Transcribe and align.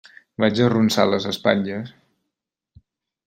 Vaig 0.43 0.61
arronsar 0.67 1.05
les 1.09 1.27
espatlles. 1.33 1.91